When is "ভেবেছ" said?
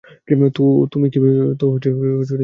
2.03-2.31